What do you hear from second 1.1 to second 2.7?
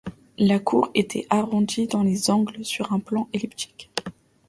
arrondie dans les angles,